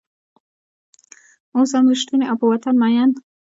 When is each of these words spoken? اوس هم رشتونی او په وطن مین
اوس 1.55 1.71
هم 1.77 1.85
رشتونی 1.93 2.25
او 2.29 2.35
په 2.41 2.45
وطن 2.51 2.75
مین 2.81 3.09